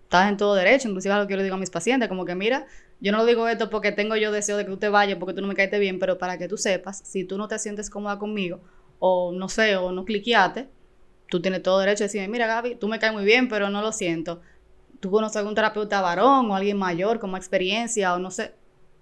[0.04, 0.88] estás en todo derecho.
[0.90, 2.66] Inclusive algo que yo le digo a mis pacientes, como que mira,
[3.00, 5.36] yo no lo digo esto porque tengo yo deseo de que tú te vayas, porque
[5.36, 7.90] tú no me caes bien, pero para que tú sepas, si tú no te sientes
[7.90, 8.62] cómoda conmigo,
[8.98, 10.70] o no sé, o no cliqueaste,
[11.30, 13.82] tú tienes todo derecho a decirme, mira Gaby, tú me caes muy bien, pero no
[13.82, 14.42] lo siento.
[15.00, 18.54] Tú conoces a algún terapeuta varón o alguien mayor con más experiencia, o no sé,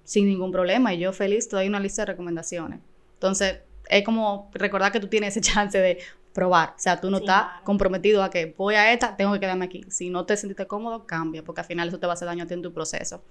[0.04, 0.94] sin ningún problema.
[0.94, 2.80] Y yo feliz te doy una lista de recomendaciones.
[3.14, 3.60] Entonces,
[3.90, 6.00] es como recordar que tú tienes ese chance de
[6.40, 6.70] probar.
[6.70, 9.84] O sea, tú no estás comprometido a que voy a esta, tengo que quedarme aquí.
[9.90, 12.46] Si no te sentiste cómodo, cambia, porque al final eso te va a hacer daño
[12.46, 13.22] a ti en tu proceso.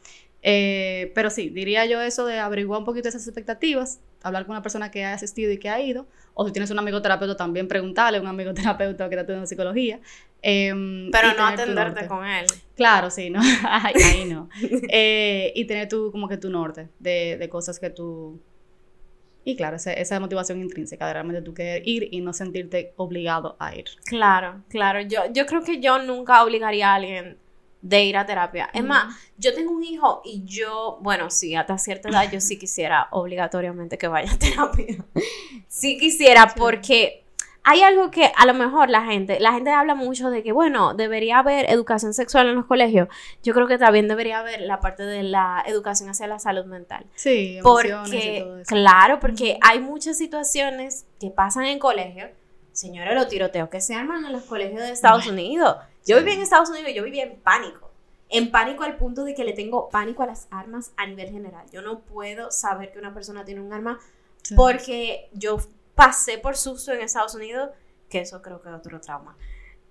[0.42, 4.62] Eh, pero sí, diría yo eso de averiguar un poquito esas expectativas, hablar con una
[4.62, 7.66] persona que ha asistido y que ha ido, o si tienes un amigo terapeuta, también
[7.66, 10.00] preguntarle a un amigo terapeuta que está estudiando psicología.
[10.42, 12.44] Em, pero no atenderte con él.
[12.76, 14.50] Claro, sí, no, ahí, no.
[14.90, 18.38] Eh, y tener tú como que tu norte de, de cosas que tú...
[19.48, 23.56] Y claro, esa, esa, motivación intrínseca de realmente tú querer ir y no sentirte obligado
[23.58, 23.86] a ir.
[24.04, 25.00] Claro, claro.
[25.00, 27.38] Yo, yo creo que yo nunca obligaría a alguien
[27.80, 28.68] de ir a terapia.
[28.74, 32.58] Es más, yo tengo un hijo y yo, bueno, sí, hasta cierta edad yo sí
[32.58, 35.02] quisiera obligatoriamente que vaya a terapia.
[35.66, 37.24] sí quisiera porque
[37.70, 40.94] hay algo que a lo mejor la gente, la gente habla mucho de que, bueno,
[40.94, 43.08] debería haber educación sexual en los colegios.
[43.42, 47.04] Yo creo que también debería haber la parte de la educación hacia la salud mental.
[47.14, 48.68] Sí, porque, y todo eso.
[48.68, 52.30] claro, porque hay muchas situaciones que pasan en colegios.
[52.72, 55.76] Señores, los tiroteos que se arman en los colegios de Estados Unidos
[56.08, 57.90] yo vivía en Estados Unidos y yo vivía en pánico.
[58.30, 61.66] En pánico al punto de que le tengo pánico a las armas a nivel general.
[61.70, 63.98] Yo no puedo saber que una persona tiene un arma
[64.56, 65.58] porque yo
[65.98, 67.70] pasé por susto en Estados Unidos,
[68.08, 69.36] que eso creo que es otro trauma.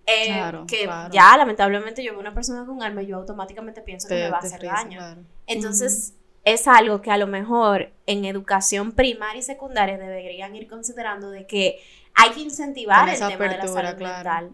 [0.06, 3.82] Eh, claro, que ya lamentablemente yo veo una persona con un arma y yo automáticamente
[3.82, 5.02] pienso que me va a hacer daño.
[5.48, 6.14] Entonces,
[6.46, 11.46] es algo que a lo mejor en educación primaria y secundaria deberían ir considerando de
[11.46, 11.82] que
[12.20, 14.52] hay que incentivar el tema de la salud mental.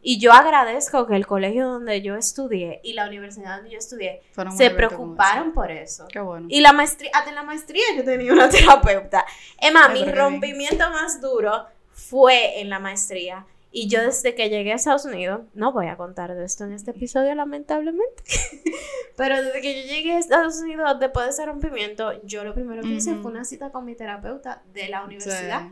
[0.00, 4.22] Y yo agradezco que el colegio donde yo estudié y la universidad donde yo estudié
[4.56, 6.08] se preocuparon por eso.
[6.08, 6.46] Qué bueno.
[6.48, 9.26] Y la maestría, hasta en la maestría yo tenía una terapeuta.
[9.60, 13.44] Emma, mi rompimiento más duro fue en la maestría.
[13.70, 16.72] Y yo desde que llegué a Estados Unidos, no voy a contar de esto en
[16.72, 18.22] este episodio lamentablemente,
[19.16, 22.82] pero desde que yo llegué a Estados Unidos después de ese rompimiento, yo lo primero
[22.82, 25.66] que hice fue una cita con mi terapeuta de la universidad.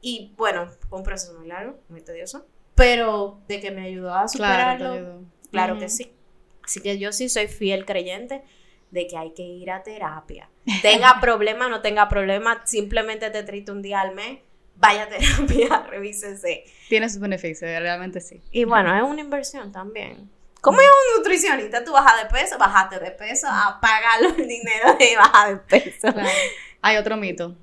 [0.00, 4.28] Y bueno, fue un proceso muy largo, muy tedioso, pero de que me ayudó a
[4.28, 6.12] superarlo, claro, que sí.
[6.62, 8.42] Así que yo sí soy fiel creyente
[8.90, 10.48] de que hay que ir a terapia.
[10.82, 14.38] Tenga problema, no tenga problema, simplemente te triste un día al mes,
[14.76, 16.64] vaya a terapia, revísese.
[16.88, 18.40] Tiene sus beneficios, realmente sí.
[18.52, 20.30] Y bueno, es una inversión también.
[20.60, 25.16] Como es un nutricionista, tú bajas de peso, bajaste de peso, apaga el dinero de
[25.16, 26.08] baja de peso.
[26.82, 27.56] Hay otro mito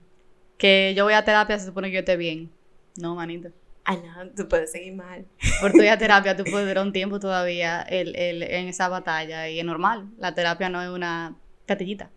[0.58, 2.52] que yo voy a terapia, se supone que yo esté bien.
[2.98, 3.50] No, manito.
[3.84, 5.26] Ay, no, tú puedes seguir mal.
[5.62, 9.60] Por tu terapia, tú puedes durar un tiempo todavía el, el, en esa batalla y
[9.60, 10.10] es normal.
[10.18, 12.10] La terapia no es una catillita.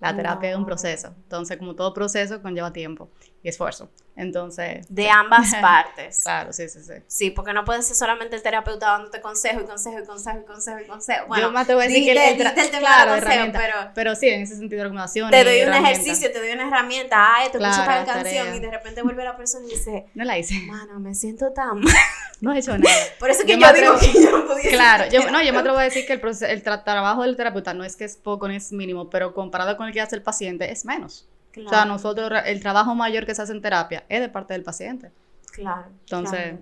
[0.00, 1.14] La terapia es un proceso.
[1.24, 3.10] Entonces, como todo proceso, conlleva tiempo
[3.42, 3.90] y esfuerzo.
[4.16, 4.86] Entonces.
[4.88, 6.20] De ambas partes.
[6.22, 6.94] claro, sí, sí, sí.
[7.06, 10.44] Sí, porque no puede ser solamente el terapeuta dándote consejo y consejo y consejo y
[10.44, 11.26] consejo y consejo.
[11.28, 14.28] Bueno, yo más te voy a decir que el, el, claro, consejo, pero, pero sí,
[14.28, 15.30] en ese sentido, recomendaciones.
[15.30, 17.16] Te doy un ejercicio, te doy una herramienta.
[17.18, 20.24] Ah, esto claro, escucha tal canción y de repente vuelve la persona y dice: No
[20.24, 20.54] la hice.
[20.66, 21.94] Mano, me siento tan mal.
[22.40, 22.96] No he hecho nada.
[23.18, 25.78] Por eso que yo, digo que yo no podía Claro, yo, no, yo me atrevo
[25.78, 28.72] a decir que el, el trabajo del terapeuta no es que es poco ni es
[28.72, 31.26] mínimo, pero comparado con el que hace el paciente es menos.
[31.64, 34.62] O sea, nosotros, el trabajo mayor que se hace en terapia es de parte del
[34.62, 35.10] paciente.
[35.52, 35.86] Claro.
[36.00, 36.54] Entonces.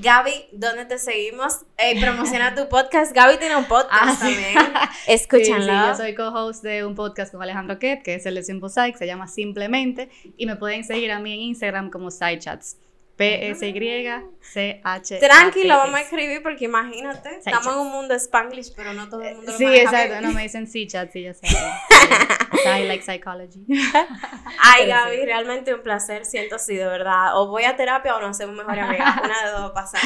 [0.00, 1.64] Gaby, ¿dónde te seguimos?
[1.78, 3.12] Eh, promociona tu podcast.
[3.12, 4.54] Gaby tiene un podcast ah, también.
[5.08, 5.64] Escúchanlo.
[5.64, 8.68] Sí, yo soy co-host de un podcast con Alejandro Ket, que es el de Simple
[8.68, 10.10] Psych, se llama Simplemente.
[10.36, 12.76] Y me pueden seguir a mí en Instagram como SideChats.
[13.18, 15.18] P-S-Y-C-H.
[15.18, 19.34] Tranquilo, vamos a escribir porque imagínate, estamos en un mundo spanglish, pero no todo el
[19.34, 21.48] mundo lo Sí, exacto, no me dicen C-chat, sí, ya sé.
[22.64, 23.66] I like psychology.
[24.62, 27.36] Ay, Gaby, realmente un placer, siento así, de verdad.
[27.36, 29.20] O voy a terapia o nos hacemos mejor amiga.
[29.24, 30.00] Una de dos pasar.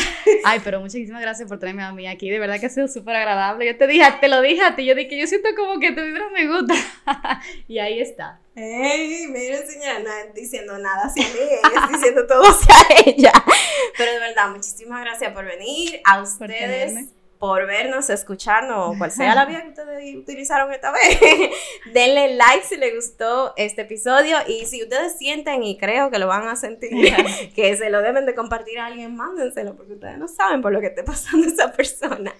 [0.44, 2.31] Ay, pero muchísimas gracias por traerme a mí aquí.
[2.31, 3.66] De verdad que ha sido súper agradable.
[3.66, 4.85] Yo te dije, te lo dije a ti.
[4.85, 6.75] Yo dije, yo siento como que tu vibra me gusta.
[7.68, 8.40] y ahí está.
[8.55, 12.75] Ey, mira señora, no diciendo nada hacia mí, ella diciendo todo hacia
[13.07, 13.33] ella.
[13.97, 19.45] Pero de verdad, muchísimas gracias por venir, a ustedes por, vernos, escucharnos, cual sea la
[19.47, 21.19] vía que ustedes utilizaron esta vez.
[21.93, 26.29] Denle like si les gustó este episodio y si ustedes sienten y creo que lo
[26.29, 26.91] van a sentir,
[27.57, 30.81] que se lo deben de compartir a alguien, mándenselo porque ustedes no saben por lo
[30.81, 32.33] que esté pasando esa persona.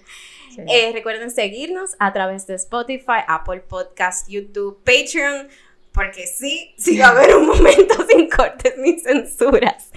[0.67, 5.49] Eh, recuerden seguirnos a través de Spotify, Apple Podcast, YouTube, Patreon
[5.93, 9.91] porque sí, sí va a haber un momento sin cortes ni censuras,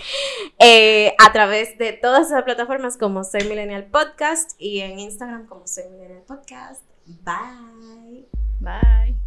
[0.59, 5.67] eh, a través de todas esas plataformas como Soy Millennial Podcast y en Instagram como
[5.67, 6.83] Soy Millennial Podcast.
[7.07, 8.27] Bye.
[8.61, 9.26] Bye.